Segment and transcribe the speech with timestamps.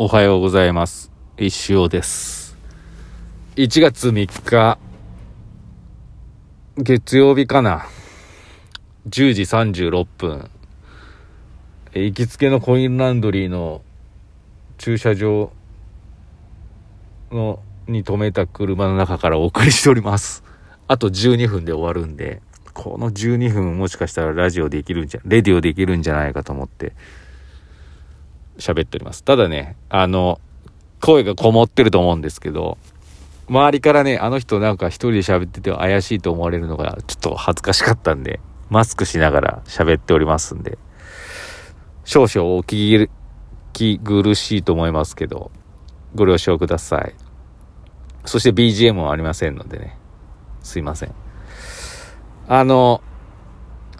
[0.00, 1.10] おはようございます。
[1.36, 2.56] 石尾です。
[3.56, 4.78] 1月3日、
[6.76, 7.84] 月曜日かな。
[9.08, 10.50] 10時36分。
[11.94, 13.82] 行きつけのコインランドリーの
[14.76, 15.50] 駐車場
[17.32, 17.58] の
[17.88, 20.44] に止めた車の中からお送りしております。
[20.86, 22.40] あと12分で終わるんで、
[22.72, 26.92] この12分もしかしたらラジオできるんじゃ、レディオできるんじゃないかと思って、
[28.58, 29.24] 喋っております。
[29.24, 30.40] ただね、あの、
[31.00, 32.76] 声がこもってると思うんですけど、
[33.48, 40.76] 周りからね、あの人なんか一人で喋ってて怪しいと思われるのがちょっと恥ずかしかったんで、マスクしながら喋っておりますんで、
[42.04, 43.08] 少々お聞
[43.72, 45.50] き苦しいと思いますけど、
[46.14, 47.14] ご了承ください。
[48.24, 49.96] そして BGM もありませんのでね、
[50.62, 51.14] すいません。
[52.48, 53.02] あの、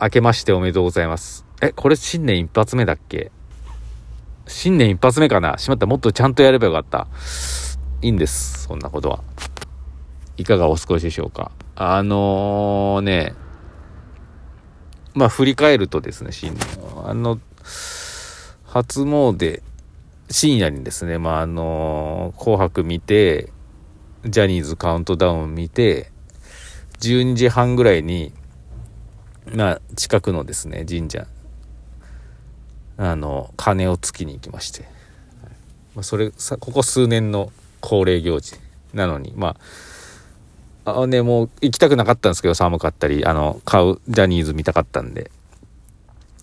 [0.00, 1.46] 明けましておめでとうございます。
[1.62, 3.32] え、これ新年一発目だっけ？
[4.48, 5.58] 新年一発目かな？
[5.58, 5.86] しまった。
[5.86, 7.06] もっとちゃんとやればよかった。
[8.00, 8.64] いいんです。
[8.64, 9.22] そんなことは。
[10.36, 11.52] いかがお過ごしでしょうか？
[11.76, 13.34] あのー、ね、
[15.14, 16.62] まあ振り返るとですね、新年。
[17.04, 17.38] あの、
[18.64, 19.62] 初詣、
[20.30, 23.52] 深夜にですね、まああのー、紅白見て、
[24.24, 26.10] ジャニーズカウントダウン見て、
[27.00, 28.32] 12時半ぐらいに、
[29.54, 31.26] まあ近くのですね、神社、
[32.98, 34.82] あの、鐘をつきに行きまして。
[35.94, 38.56] まあ、それさ、ここ数年の恒例行事
[38.92, 39.56] なのに、ま
[40.84, 45.30] あ、あね、もう行きたくなかったんですけど、寒かったり、あの、買う、ジャニーズ見たかったんで、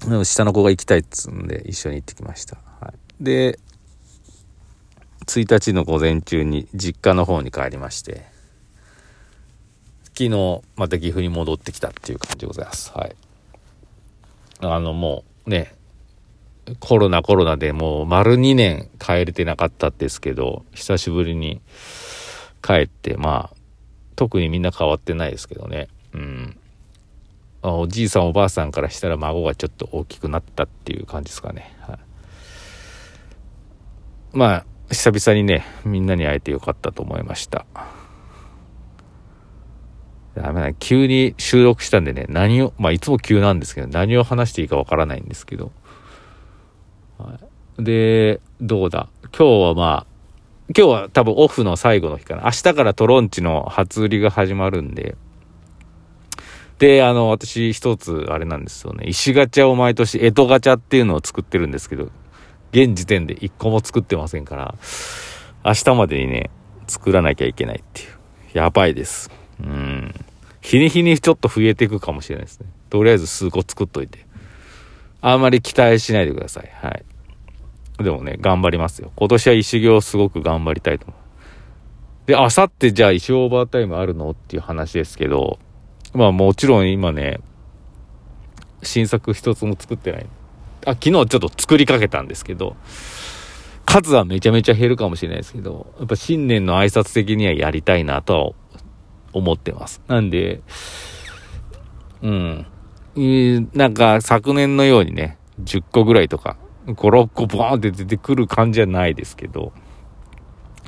[0.00, 2.58] でも下の子が行きたいっつうんで、一緒に行ってきました。
[2.80, 3.58] はい、で、
[5.26, 8.24] 1日の午前中に実家の方に帰りまして、
[10.06, 12.92] 昨日また岐阜に戻ってきたっていう感じでございます。
[12.94, 13.16] はい。
[14.60, 15.74] あの、もうね、
[16.78, 21.60] コロナコロナでもう丸2年帰れてなかったですけど、久しぶりに
[22.62, 23.56] 帰って、まあ、
[24.16, 25.88] 特にみんな変わってないですけどね。
[26.14, 26.56] うん。
[27.62, 31.76] おじいさんおばあさんからしたら孫がちょっと大きくなったっていう感じですかね。
[31.80, 31.98] はい、
[34.32, 37.66] まあ、久々にね、みんなに会えてよかったと思いました。
[40.34, 45.72] ダメだ、急に収録したんでね、何を、まあいつも急なんですけど、何を話していいかわからないんですけど、
[47.78, 49.08] で、どうだ？
[49.36, 50.06] 今日はまあ、
[50.76, 52.44] 今日は多分オフの最後の日かな。
[52.44, 55.16] 明日からトロンチの初売りが始まるんで。
[56.78, 59.06] で、あの、私一つあれなんですよね。
[59.06, 62.10] 石ガチャを毎年、江戸ガチャっていうのを作ってるんですけど、
[62.72, 64.74] 現時点で一個も作ってませんから、
[65.64, 66.50] 明日までにね、
[66.88, 68.08] 作らなきゃいけないっていう。
[68.52, 69.30] やばいです。
[69.60, 70.14] うん。
[70.60, 72.66] 日に日にちょっと増えていくかもしれないですね。
[72.90, 74.26] とりあえず数個作っといて。
[75.20, 76.70] あんまり期待しないでください。
[76.82, 77.04] はい。
[78.02, 79.12] でもね、頑張りますよ。
[79.16, 82.26] 今年は石行すごく頑張りたいと思う。
[82.26, 85.58] で、あさってじゃあ石オーバータイムあるのっていう話ですけど、
[86.14, 87.40] まあもちろん今ね、
[88.82, 90.26] 新作一つも作ってない。
[90.86, 92.76] あ、昨日ちょっと作りかけたんですけど、
[93.84, 98.52] 数はめちゃめちゃ減るかもしれないですけど、やっぱ新年の挨拶的にはやりたいなとは
[99.32, 100.00] 思ってます。
[100.08, 100.60] なんで、
[102.22, 102.66] うん。
[103.74, 106.56] なんか昨年のようにね、10個ぐらいとか、
[106.86, 109.72] 5、6個ボーンって出てくる感じじゃないですけど、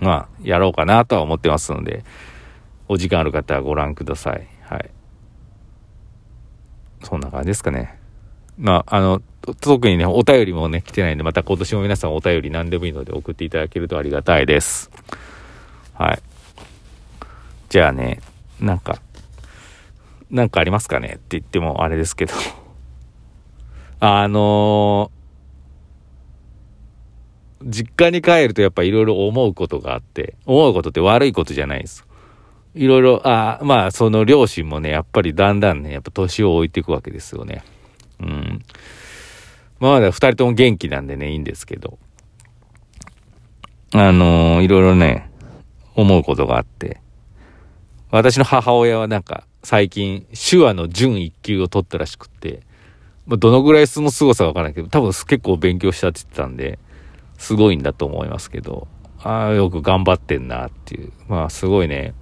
[0.01, 2.05] まあ、やろうかなとは思ってますので、
[2.89, 4.47] お時間ある方はご覧ください。
[4.63, 4.91] はい。
[7.03, 7.99] そんな感じですかね。
[8.59, 9.23] まあ、あの、
[9.61, 14.91] 特にね、お便りもね、来てないんで、また今年も皆さんお便り何でもいいので送っていただけるとありがたいです。
[15.95, 16.19] はい。
[17.69, 18.21] じゃあね、
[18.61, 18.99] なんか、
[20.31, 22.35] なんかありますかねって言ってもあれですけど。
[24.01, 25.24] あのー、
[27.65, 32.07] 実家に帰るとやっぱいろいろ思うことがあって、思うことって悪いことじゃないです。
[32.75, 37.63] いろいろ、あまあその両親もね、やっぱりだんだんね、やっぱ年を置いていくわけですよね。
[38.21, 38.65] うん。
[39.81, 41.99] まあまだ二人とも元気なんでね、いいんですけど。
[43.93, 45.31] あのー、いろいろね、
[45.95, 47.01] 思うことがあって。
[48.11, 52.61] 私の母親はなんか、最近、手話の準一級を取ったらしくって、
[53.27, 56.79] まあ、どのぐらいその凄さわからないけど、多分結構勉強したって言ってたんで、
[57.39, 58.89] すごいんだと思いますけど、
[59.23, 61.13] ああ、よく頑張ってんなっていう。
[61.29, 62.15] まあ、すごいね、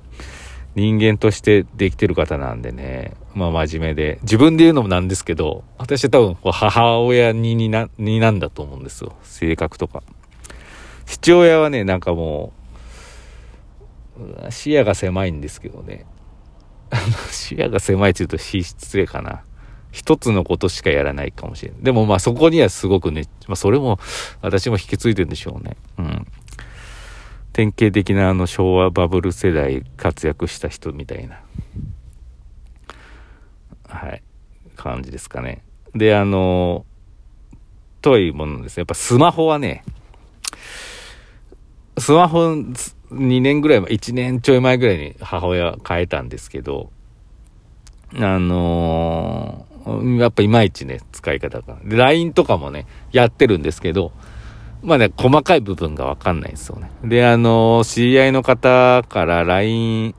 [0.75, 9.15] 人間としてできてる方なんでね、まあ真面目で、自分で言うのもなんですけど、私は多分母親ににな、になんだと思うんですよ。
[9.23, 10.03] 性格とか。
[11.07, 12.53] 父親はね、なんかも
[14.49, 16.07] う、視野が狭いんですけどね。
[17.31, 19.43] 視野が狭いって言うと失礼かな。
[19.93, 21.83] 一つのことしかやらないかもしれない。
[21.83, 24.01] でもまあそこにはすごくね、まあそれも
[24.41, 25.77] 私も引き継いでるんでしょうね。
[25.99, 26.27] うん。
[27.53, 31.41] 典型的なあの昭和バブル世代活躍した人みたいな、
[33.87, 34.23] はい、
[34.75, 35.63] 感じですかね。
[35.95, 36.87] で、あの、
[38.01, 38.81] というものですね。
[38.81, 39.85] やっぱスマホはね、
[41.99, 42.39] スマホ
[43.13, 46.91] 2年ぐらい前、1年ちょい前ぐらいに母親変えたんですけど、
[48.15, 49.72] あのー、
[50.19, 51.77] やっぱいまいちね、使い方が。
[51.85, 54.13] で、LINE とかもね、やってるんですけど、
[54.83, 56.91] まあね、細かい部分がわかんないんですよね。
[57.05, 60.15] で、あの、知り合いの方から LINE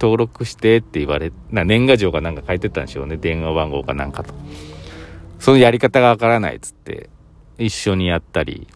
[0.00, 3.16] 登録してって言われ、な年賀状かなんか書いてたんでしょうね。
[3.16, 4.34] 電話番号かなんかと。
[5.38, 7.10] そのやり方がわからないっつって、
[7.58, 8.68] 一緒にやったり、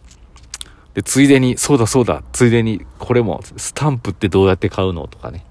[0.93, 5.45] で、ついでに、そうだそうだ、ついでに、これも、スタンプってどうやって買うのとかね。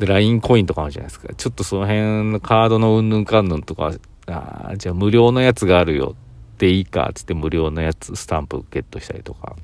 [0.00, 1.32] で、LINE コインとかあるじゃないですか。
[1.34, 3.92] ちょっとその辺のカードのうんぬんかんぬんとか、
[4.26, 6.16] あじゃあ無料のやつがあるよ
[6.54, 9.56] っていいか、つって無料のやつ、スタンプゲットしたりとか。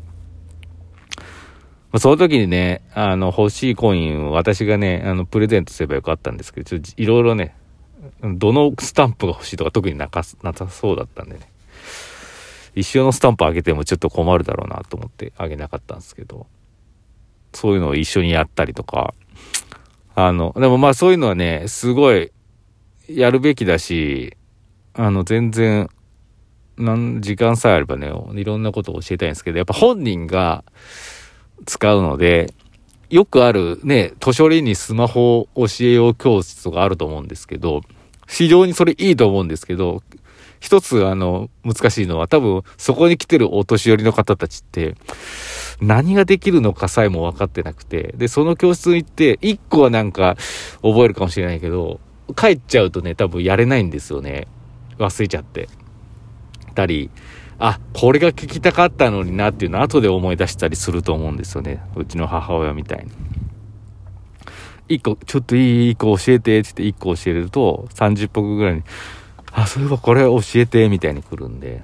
[1.90, 7.56] まあ、その時にね、あの、欲しいコインを私がね、あの、プレゼントすればよかったんですけど、ちょっといろいろね、
[8.22, 11.50] どのスタンプが欲しいとか特になかなさそうだったんでね。
[12.74, 16.46] 一緒のスタンプあげてもちょっと困るだろうなと思ってあげなかったんですけど、
[17.54, 19.14] そういうのを一緒にやったりとか、
[20.16, 22.32] あの、でもまあそういうのはね、すごい
[23.06, 24.34] やるべきだし、
[24.94, 25.90] あの、全然、
[26.78, 30.64] なん時間さえあればね、いろんなことを教えたいんですけど、やっぱ本人が
[31.66, 32.54] 使うので、
[33.10, 37.82] よくあるね、図書理にスマホ教えよう教室とかあると思うんですけど、
[38.26, 40.02] 非常にそれいいと思うんですけど、
[40.60, 44.94] 一つあの、難しいのは多分そこに来てるお年寄りの方たちって、
[45.80, 50.36] 何ができるのかさえも分かってなくて、で、その教室に行って、一個はなんか
[50.82, 52.00] 覚えるかもしれないけど、
[52.36, 54.48] 帰っちゃうとね、多分やれないんですよね。
[54.98, 55.68] 忘れちゃって。
[56.74, 57.10] たり、
[57.58, 61.80] あ、これが聞きたかったのになっていうのを後で思い出したりすると思うんですよね。
[61.96, 63.10] うちの母親みたいに。
[64.88, 68.82] 一個、ちょっといい、一個教えて、って言って一個教えると、30分ぐらいに、
[69.52, 71.82] あ、そういえばこれ教えて、みたいに来るんで。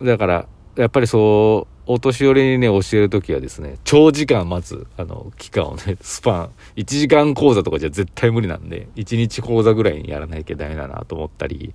[0.00, 0.06] うん。
[0.06, 0.46] だから、
[0.76, 11.74] やっぱりそう、お年寄りにね、教えるときはですね、長時間待つ、あの、期間をね、 スパン、1時間講座とかじゃ絶対無理なんで、1日講座ぐらいにやらなきゃダメだなと思ったり、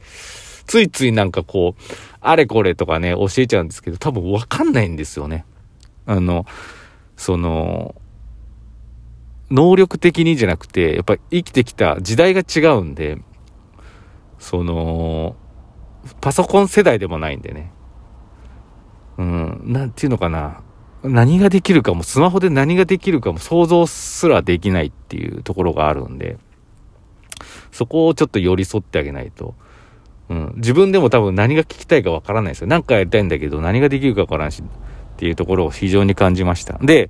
[0.66, 1.84] ついついなんかこう、
[2.22, 5.46] あれこれとかね、教えちゃうんですけど、多分わかんないんですよね。
[6.06, 6.46] あの、
[7.16, 7.96] その、
[9.52, 13.18] 能力的にじゃなくて、やっぱり生きてきた時代が違うんで、
[14.40, 15.36] その、
[16.22, 17.72] パソコン世代でもないんでね。
[19.20, 20.62] うん、なんていうのかな。
[21.04, 26.38] 何ができるかも、スマホで何ができるかも想像すらできないっていうところがあるんで、
[27.72, 29.56] そこをちょっと寄り添ってあげないと。
[30.30, 32.68] うん、自分でも多分何が聞きたいかわからないですよ。
[32.68, 34.66] 何かやりたいんだけど何ができるかわからんし、っ
[35.18, 36.78] ていうところを非常に感じました。
[36.82, 37.10] で、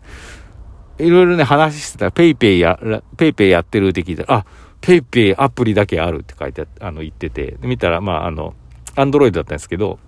[0.98, 2.80] いろいろね、話してたら、ペイペイや、
[3.18, 4.46] PayPay やってるって聞いたら、あ、
[4.81, 8.56] PayPay アプリだけあるって書いてあの、言ってて、見たら、まあ、あの、
[8.96, 10.00] Android だったんですけど、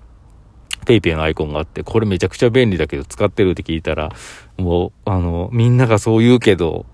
[0.85, 4.11] PayPay のアイコンがあって、これめちゃくちゃ便利だけど使ってるって聞いたら、
[4.57, 6.85] もう、あの、みんながそう言うけど、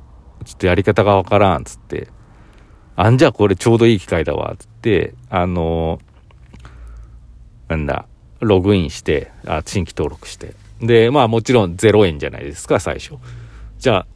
[0.46, 2.10] ちょっとやり方がわからん、つって、
[2.96, 6.00] あんじゃこれちょうどいい機会だわ、つって、あの、
[7.68, 8.08] なんだ、
[8.40, 10.54] ログインして、あ、新規登録して。
[10.82, 13.16] で、まあもちろん0円じゃないですか、最初。
[13.80, 14.08] じゃあ、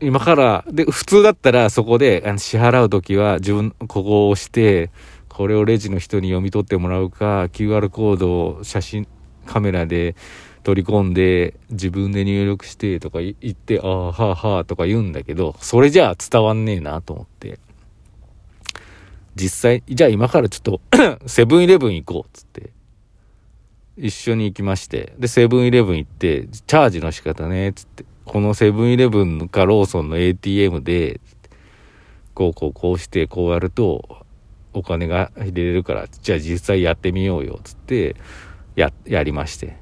[0.00, 4.90] 今から、で、普通だったらそこであの支払うときは自分、ここを押して、
[5.42, 9.08] これをレジの人に読み取ってもらうか、QR コードを写真、
[9.44, 10.14] カメラで
[10.62, 17.58] 取り込んで、自分で入力してとか言って、ああ、はあはあとか言うんだけど、それじゃあ伝わんねえなと思って。
[19.34, 20.80] 実際、じゃあ今からちょっと
[21.26, 22.70] セブンイレブン行こうっ、つって。
[23.96, 25.12] 一緒に行きまして。
[25.18, 28.04] で、セブンイレブン行って、チャージの仕方ねっ、つって。
[28.26, 31.20] このセブンイレブンかローソンの ATM で、
[32.32, 34.21] こうこうこうしてこうやると
[34.72, 38.16] お金が入れれるから、じゃあ実際やってみようよ、つって、
[38.76, 39.76] や、やりまして。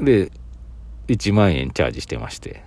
[0.00, 0.30] で、
[1.08, 2.64] 1万円チャージしてまして。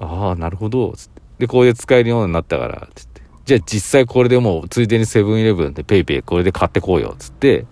[0.00, 1.22] ああ、なるほど、つって。
[1.38, 3.22] で、これで使えるようになったから、つって。
[3.44, 7.66] じゃあ実際これでもう、ついでにセブンイレブンでペイペイこれで買ってこうよ、つって、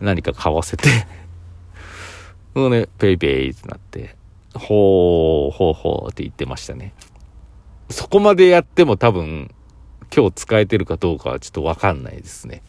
[0.00, 0.88] 何か買わせて
[2.54, 4.16] もうね、ペイペイってなって、
[4.54, 6.94] ほう、ほうほうって言ってましたね。
[7.90, 9.52] そこまでやっても多分、
[10.14, 12.62] 今日使えてるかどうかはちょっとわかんないですね。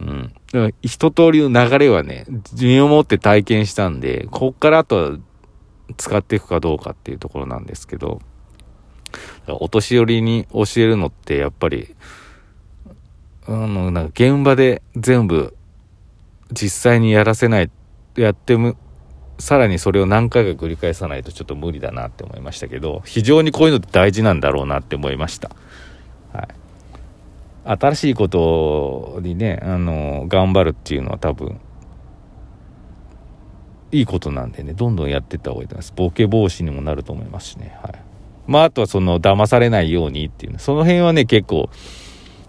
[0.00, 0.32] うん。
[0.52, 2.26] だから一通りの流れはね、
[2.58, 5.18] 身をもって体験したんで、こっからあとは
[5.96, 8.20] 使っていくかどうかっていうところなんですけど、
[9.48, 11.94] お年寄りに教えるのってやっぱり、
[13.46, 15.56] あの、なんか現場で全部
[16.52, 17.70] 実際にやらせない、
[18.16, 18.76] やってむ、
[19.38, 25.50] さらにそれを何回か繰り返さないとちょっと無理だなって思いましたけど、非常にこういうのって大事なんだろうなって思いました。
[26.32, 26.48] はい。
[27.64, 31.60] 新しいことにね、あの、頑張るっていうのは多分、
[33.92, 35.92] いいことなんでね、どんどんやっていった方がいいと思います。
[35.94, 37.76] ボケ防止にもなると思いますしね。
[37.82, 37.94] はい。
[38.46, 41.68] まあ、あとはその、騙されないようにっていう、その辺はね、結構、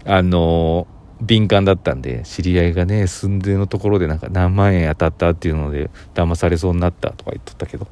[0.05, 0.87] あの
[1.21, 7.87] 敏感だったんで、知り合いがね、寸前のところでなんか何万円当たったっていうので、騙されそうになったとか言っとったけど、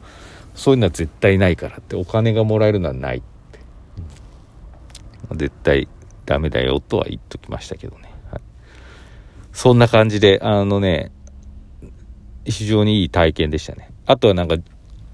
[0.55, 3.38] そういうのは絶対ないからって、お金がもらえるのはないって。
[5.36, 5.88] 絶対
[6.26, 8.12] ダメだよとは言っときましたけどね。
[8.32, 8.42] はい、
[9.52, 11.12] そんな感じで、あのね、
[12.46, 13.92] 非常にいい体験でしたね。
[14.06, 14.56] あとはなんか、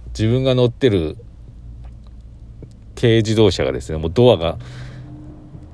[0.10, 1.18] 自分が乗ってる
[3.00, 4.58] 軽自動車がですね、もうドアが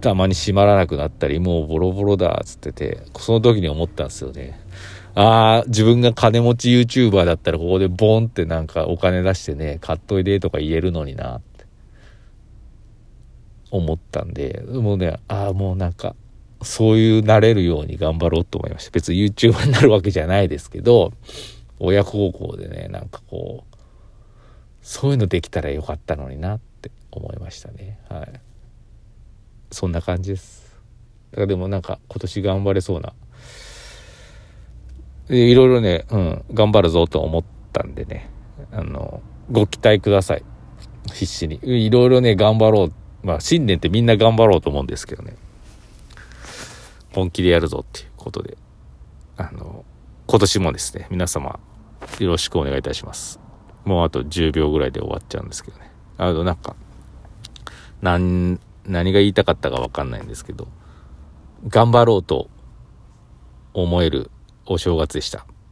[0.02, 4.60] たまに閉まらなくなったり、もうボロボロだっつってて、その時に思ったんですよね。
[5.14, 11.42] ああ、自分が金持ち YouTuber だったらここでボンってなんかお金出してね、買っといでとか言えるのにな
[13.72, 16.16] 思ったんで、もうね、ああ、もうなんか、
[16.62, 18.92] そういうなれるように頑張ろうと思いました。
[18.92, 21.14] 別に YouTuber になるわけじゃないですけど、
[21.80, 23.76] 親孝行でね、なんかこう、
[24.82, 28.00] そういうのできたらよかったのになって思いましたね。
[28.10, 28.28] はい。
[29.72, 30.80] そんな感じです。
[31.32, 33.14] だからでもなんか今年頑張れそうな。
[35.30, 38.30] いろいろね、うん、頑張るぞと思ったんでね、
[38.72, 40.44] あの、ご期待ください。
[41.14, 41.60] 必死に。
[41.64, 42.94] いろいろね、頑張ろう。
[43.24, 45.36] まあ、新年ってみんな頑張ろうと思うんですけどね。
[47.14, 48.58] 本気でやるぞっていうことで、
[49.38, 49.86] あの、
[50.28, 51.60] 今年もですね、皆様、
[52.20, 53.40] よろしくお願いいたします。
[53.86, 55.92] もうあと10秒ぐらいで終わっちゃうんですけどね。
[56.18, 56.76] あの、なんか、
[58.02, 60.68] なん、何が言いたかったかわかんないんですけど、
[61.68, 62.50] 頑張ろうと
[63.74, 64.32] 思える
[64.66, 65.46] お正月でした。